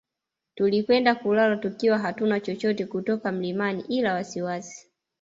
[0.55, 4.89] Tulikwenda kulala tukiwa hatuna chochote kutoka mlimani ila wasiwasi